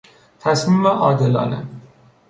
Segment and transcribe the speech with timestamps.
[0.39, 1.65] تصمیم عادلانه